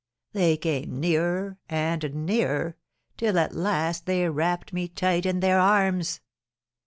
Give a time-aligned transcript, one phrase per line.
[0.33, 2.75] They came nearer and nearer,
[3.17, 6.21] till at last they wrapped me tight in their arms."